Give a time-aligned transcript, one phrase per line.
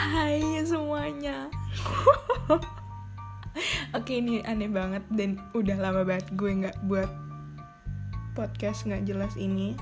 [0.00, 1.52] Hai semuanya.
[4.00, 7.12] Oke ini aneh banget dan udah lama banget gue nggak buat
[8.32, 9.76] podcast nggak jelas ini.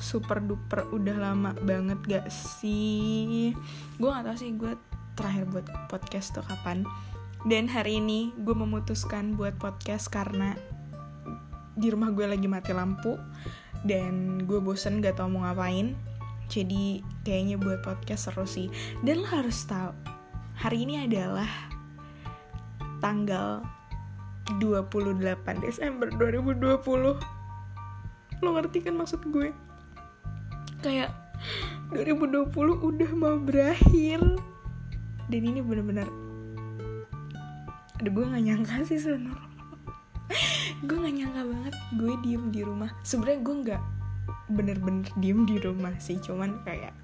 [0.00, 3.52] Super duper udah lama banget gak sih?
[4.00, 4.72] Gue gak tau sih gue
[5.20, 6.88] terakhir buat podcast tuh kapan.
[7.44, 10.56] Dan hari ini gue memutuskan buat podcast karena
[11.76, 13.20] di rumah gue lagi mati lampu
[13.84, 16.15] dan gue bosen gak tau mau ngapain
[16.46, 18.70] jadi kayaknya buat podcast seru sih.
[19.02, 19.92] Dan lo harus tahu
[20.56, 21.48] hari ini adalah
[23.02, 23.62] tanggal
[24.62, 25.20] 28
[25.62, 27.18] Desember 2020
[28.44, 29.48] lo ngerti kan maksud gue?
[30.84, 31.10] Kayak
[31.90, 32.52] 2020
[32.84, 34.20] udah mau berakhir.
[35.26, 36.06] Dan ini bener-bener
[37.96, 39.48] ada gue gak nyangka sih sebenarnya.
[40.84, 42.92] Gue gak nyangka banget gue diem di rumah.
[43.02, 43.82] Sebenarnya gue nggak
[44.46, 46.94] bener-bener diem di rumah sih cuman kayak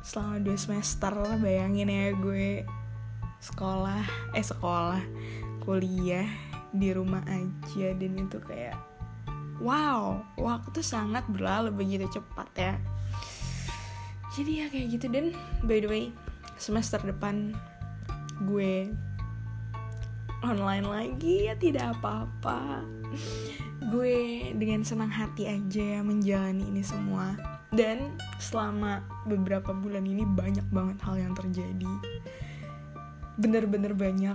[0.00, 2.64] selama dua semester bayangin ya gue
[3.40, 5.02] sekolah eh sekolah
[5.62, 6.26] kuliah
[6.70, 8.78] di rumah aja dan itu kayak
[9.60, 12.74] wow waktu sangat berlalu begitu cepat ya.
[14.30, 16.04] Jadi ya kayak gitu dan by the way
[16.56, 17.52] semester depan
[18.48, 18.88] gue
[20.40, 22.80] online lagi ya tidak apa-apa
[23.90, 27.34] gue dengan senang hati aja menjalani ini semua.
[27.70, 31.92] Dan selama beberapa bulan ini banyak banget hal yang terjadi.
[33.38, 34.34] Bener-bener banyak.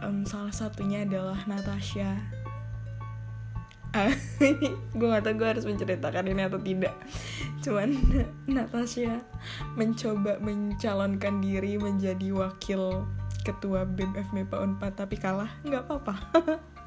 [0.00, 2.16] Um, salah satunya adalah Natasha.
[3.90, 4.14] Uh,
[4.94, 6.94] gue gak tau gue harus menceritakan ini atau tidak.
[7.58, 7.90] Cuman
[8.46, 9.18] Natasha
[9.74, 13.02] mencoba mencalonkan diri menjadi wakil
[13.42, 15.50] ketua BEM FMEPA UNPAD tapi kalah.
[15.66, 16.14] Nggak apa-apa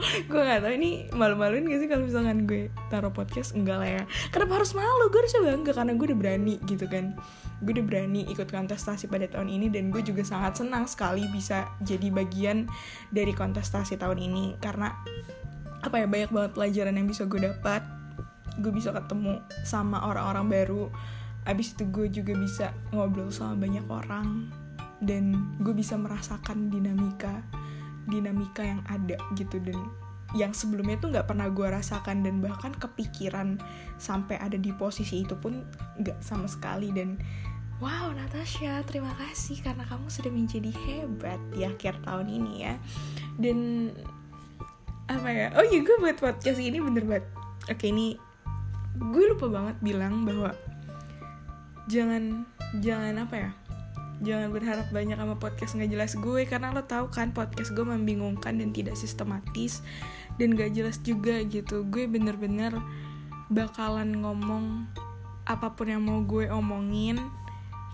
[0.00, 3.52] gue gak tau ini malu-maluin gak sih kalau misalkan gue taruh podcast?
[3.52, 4.02] Enggak lah ya.
[4.32, 5.12] Kenapa harus malu?
[5.12, 7.16] Gue harus bangga karena gue udah berani gitu kan.
[7.60, 11.68] Gue udah berani ikut kontestasi pada tahun ini dan gue juga sangat senang sekali bisa
[11.84, 12.66] jadi bagian
[13.12, 14.56] dari kontestasi tahun ini.
[14.58, 14.90] Karena
[15.80, 17.82] apa ya banyak banget pelajaran yang bisa gue dapat.
[18.60, 20.84] Gue bisa ketemu sama orang-orang baru.
[21.48, 24.48] Abis itu gue juga bisa ngobrol sama banyak orang.
[25.00, 27.40] Dan gue bisa merasakan dinamika
[28.08, 29.76] dinamika yang ada gitu dan
[30.30, 33.58] yang sebelumnya tuh nggak pernah gue rasakan dan bahkan kepikiran
[33.98, 35.66] sampai ada di posisi itu pun
[35.98, 37.18] nggak sama sekali dan
[37.82, 42.74] wow Natasha terima kasih karena kamu sudah menjadi hebat di akhir tahun ini ya.
[43.40, 43.90] Dan
[45.10, 45.46] apa ya?
[45.58, 47.26] Oh iya gue buat podcast ini bener banget.
[47.66, 48.14] Oke ini
[49.00, 50.54] gue lupa banget bilang bahwa
[51.90, 52.46] jangan
[52.78, 53.50] jangan apa ya
[54.20, 58.60] jangan berharap banyak sama podcast nggak jelas gue karena lo tahu kan podcast gue membingungkan
[58.60, 59.80] dan tidak sistematis
[60.36, 61.84] dan gak jelas juga gitu.
[61.88, 62.72] Gue bener-bener
[63.52, 64.88] bakalan ngomong
[65.44, 67.18] apa pun yang mau gue omongin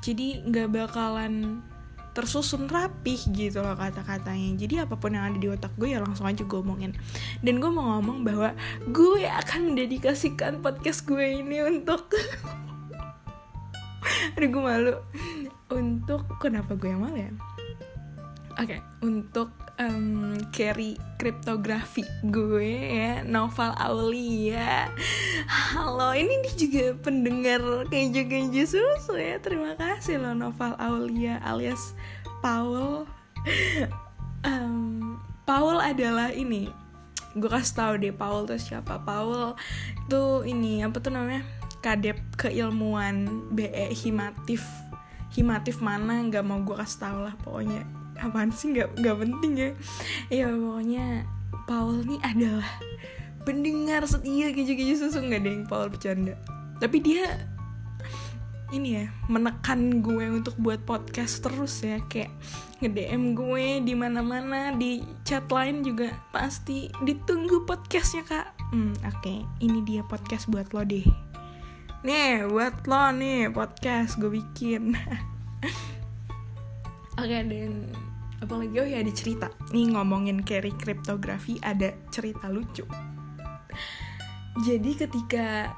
[0.04, 1.64] jadi nggak bakalan
[2.12, 4.56] tersusun rapih gitu loh kata-katanya.
[4.56, 6.96] Jadi apa pun yang ada di otak gue ya langsung aja gue omongin.
[7.44, 8.56] Dan gue mau ngomong bahwa
[8.88, 12.08] gue akan mendedikasikan podcast gue ini untuk
[14.36, 14.94] aduh gue malu
[15.76, 17.32] untuk kenapa gue yang malu ya?
[18.56, 24.88] Oke okay, untuk um, carry kriptografi gue ya Noval Aulia.
[25.76, 27.60] Halo ini nih juga pendengar
[27.92, 29.36] keju keju susu ya.
[29.44, 31.92] Terima kasih loh Noval Aulia alias
[32.40, 33.04] Paul.
[34.46, 36.72] Um, Paul adalah ini
[37.36, 39.04] gue kasih tahu deh Paul tuh siapa.
[39.04, 39.52] Paul
[40.08, 41.44] tuh ini apa tuh namanya?
[41.84, 44.64] Kadep keilmuan BE himatif
[45.36, 47.84] himatif mana nggak mau gue kasih tau lah pokoknya.
[48.16, 49.70] Apaan sih nggak nggak penting ya.
[50.32, 51.28] Ya pokoknya
[51.68, 52.70] Paul nih adalah
[53.44, 55.20] pendengar setia keju-keju susu.
[55.20, 56.34] Nggak deh Paul bercanda.
[56.80, 57.28] Tapi dia
[58.74, 62.00] ini ya menekan gue untuk buat podcast terus ya.
[62.08, 62.32] Kayak
[62.80, 68.48] nge DM gue di mana mana di chat lain juga pasti ditunggu podcastnya kak.
[68.72, 69.20] Hmm oke.
[69.20, 69.44] Okay.
[69.60, 71.04] ini dia podcast buat lo deh
[72.04, 74.92] nih buat lo nih podcast gue bikin.
[77.16, 77.96] Oke okay, dan
[78.44, 78.76] apalagi?
[78.76, 79.48] Oh ya ada cerita.
[79.72, 82.84] Nih ngomongin carry kriptografi ada cerita lucu.
[84.60, 85.72] Jadi ketika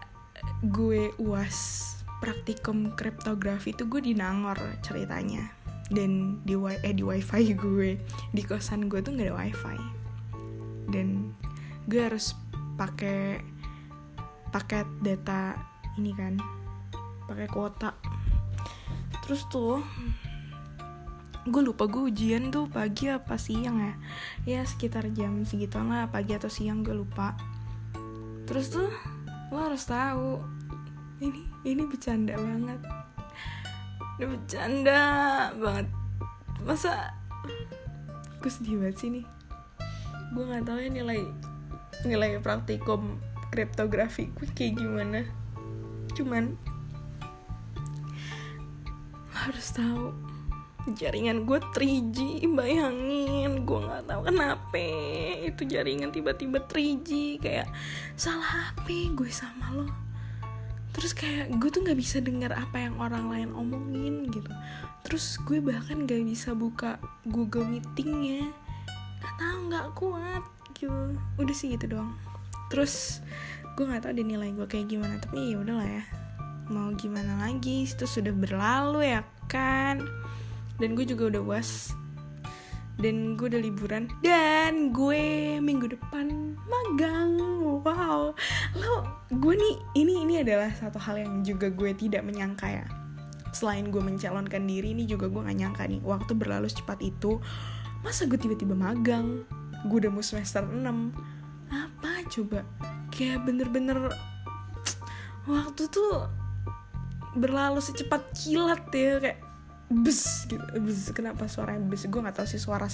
[0.67, 1.87] gue uas
[2.19, 5.55] praktikum kriptografi itu gue di Nangor ceritanya.
[5.89, 7.97] Dan di wi eh di wifi gue
[8.35, 9.79] di kosan gue tuh nggak ada wifi.
[10.91, 11.31] Dan
[11.87, 12.35] gue harus
[12.75, 13.39] pakai
[14.51, 15.55] paket data
[15.99, 16.39] ini kan
[17.27, 17.99] pakai kuota.
[19.27, 19.83] Terus tuh
[21.49, 23.95] gue lupa gue ujian tuh pagi apa siang ya.
[24.47, 27.35] Ya sekitar jam segitu lah pagi atau siang gue lupa.
[28.47, 28.89] Terus tuh
[29.51, 30.39] lo harus tahu
[31.19, 32.81] ini ini bercanda banget.
[34.17, 35.03] Udah bercanda
[35.59, 35.87] banget.
[36.63, 37.13] Masa
[38.39, 39.27] gue sedih banget sih nih.
[40.33, 41.21] Gue nggak tahu ya nilai
[42.07, 43.19] nilai praktikum
[43.51, 45.27] kriptografi gue kayak gimana
[46.17, 46.57] cuman
[49.33, 50.13] harus tahu
[50.97, 54.85] jaringan gue 3G bayangin gue nggak tahu kenapa
[55.45, 57.69] itu jaringan tiba-tiba 3G kayak
[58.17, 59.89] salah HP gue sama lo.
[60.97, 64.51] Terus kayak gue tuh nggak bisa dengar apa yang orang lain omongin gitu.
[65.07, 68.51] Terus gue bahkan gak bisa buka Google Meetingnya.
[69.23, 70.45] Nggak tahu nggak kuat
[70.75, 71.15] gitu.
[71.39, 72.19] Udah sih gitu doang.
[72.73, 73.23] Terus
[73.79, 76.03] gue nggak tahu deh nilai gue kayak gimana tapi ya udahlah ya.
[76.67, 77.87] Mau gimana lagi?
[77.87, 80.03] Itu sudah berlalu ya kan?
[80.83, 81.95] Dan gue juga udah was
[82.99, 84.11] dan gue udah liburan.
[84.19, 85.23] Dan gue
[85.63, 87.39] minggu depan magang.
[87.87, 88.35] Wow.
[88.75, 88.95] Lo
[89.31, 92.87] gue nih ini ini adalah satu hal yang juga gue tidak menyangka ya.
[93.55, 97.39] Selain gue mencalonkan diri ini juga gue gak nyangka nih waktu berlalu secepat itu
[98.03, 99.47] masa gue tiba-tiba magang?
[99.87, 100.83] Gue udah mau semester 6
[101.69, 102.65] apa coba
[103.19, 104.15] kayak bener-bener
[105.51, 106.31] waktu tuh
[107.35, 109.41] berlalu secepat kilat ya kayak
[109.91, 112.07] bes gitu bes kenapa suaranya bes?
[112.07, 112.87] Gue nggak tahu sih suara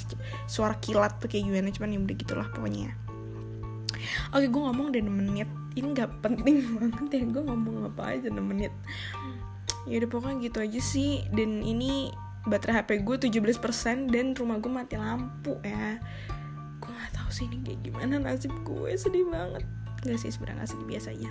[0.48, 2.96] suara kilat tuh kayak gimana cuman ya udah gitulah pokoknya
[4.32, 5.50] oke gue ngomong 6 menit.
[5.74, 8.72] Ini nggak penting banget ya gue ngomong apa aja 6 menit.
[9.84, 11.26] Ya udah pokoknya gitu aja sih.
[11.34, 12.14] Dan ini
[12.48, 15.98] baterai HP gue 17% dan rumah gue mati lampu ya.
[16.78, 19.64] Gue nggak tahu sih ini kayak gimana nasib gue sedih banget
[20.04, 21.30] nggak sih sebenarnya sedih biasa aja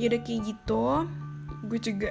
[0.00, 0.84] ya udah kayak gitu
[1.68, 2.10] gue juga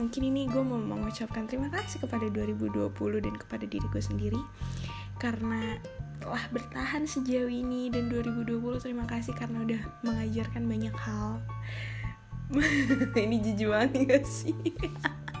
[0.00, 2.88] mungkin ini gue mau mengucapkan terima kasih kepada 2020
[3.20, 4.40] dan kepada diri gue sendiri
[5.20, 5.76] karena
[6.22, 11.42] telah bertahan sejauh ini dan 2020 terima kasih karena udah mengajarkan banyak hal.
[13.26, 14.54] Ini jijik banget gak sih?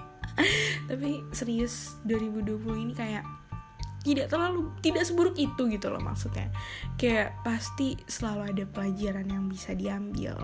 [0.90, 3.22] Tapi serius 2020 ini kayak
[4.02, 6.50] tidak terlalu tidak seburuk itu gitu loh maksudnya.
[6.98, 10.34] Kayak pasti selalu ada pelajaran yang bisa diambil.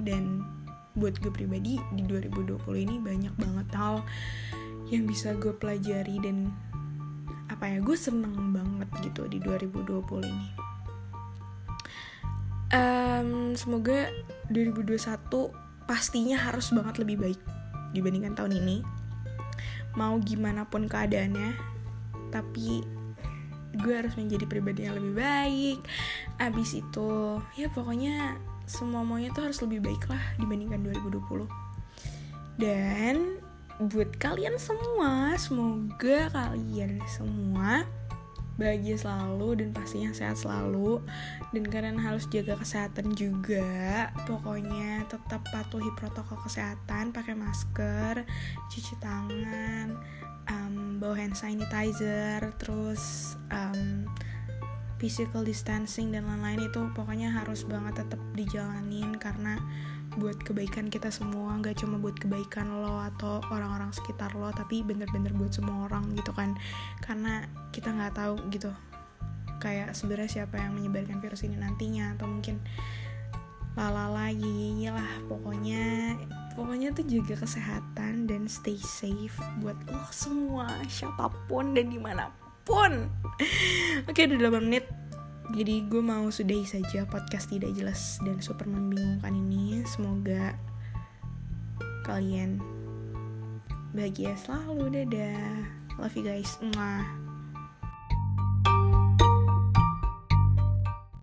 [0.00, 0.42] Dan
[0.96, 4.02] buat gue pribadi di 2020 ini banyak banget hal
[4.88, 6.54] yang bisa gue pelajari dan
[7.50, 10.48] apa ya gue seneng banget gitu di 2020 ini.
[12.74, 14.10] Um, semoga
[14.50, 14.98] 2021
[15.84, 17.40] pastinya harus banget lebih baik
[17.92, 18.82] dibandingkan tahun ini.
[19.94, 21.73] Mau gimana pun keadaannya
[22.34, 22.82] tapi
[23.74, 25.78] gue harus menjadi pribadi yang lebih baik.
[26.42, 28.34] Abis itu ya pokoknya
[28.64, 31.44] semua maunya tuh harus lebih baik lah dibandingkan 2020
[32.56, 33.42] dan
[33.90, 37.84] buat kalian semua semoga kalian semua
[38.54, 41.02] bahagia selalu dan pastinya sehat selalu.
[41.50, 44.10] Dan kalian harus jaga kesehatan juga.
[44.26, 48.26] Pokoknya tetap patuhi protokol kesehatan pakai masker
[48.70, 49.98] cuci tangan
[50.50, 54.08] um, bawa hand sanitizer terus um,
[55.00, 59.60] physical distancing dan lain-lain itu pokoknya harus banget tetap dijalanin karena
[60.16, 65.34] buat kebaikan kita semua nggak cuma buat kebaikan lo atau orang-orang sekitar lo tapi bener-bener
[65.34, 66.54] buat semua orang gitu kan.
[67.02, 68.70] Karena kita nggak tahu gitu
[69.62, 72.60] kayak sebenarnya siapa yang menyebarkan virus ini nantinya atau mungkin
[73.74, 76.14] lala lagi lah pokoknya
[76.54, 82.30] pokoknya tuh jaga kesehatan dan stay safe buat lo semua siapa pun dan di mana
[82.30, 82.44] pun.
[82.64, 82.92] Pun
[84.08, 84.88] oke udah 8 menit
[85.52, 89.84] jadi gue mau sudahi saja podcast tidak jelas dan super membingungkan ini.
[89.84, 90.56] Semoga
[92.08, 92.64] kalian
[93.92, 95.04] bahagia selalu.
[95.04, 95.68] Dadah.
[96.00, 96.56] Love you guys.
[96.64, 97.23] Mwah.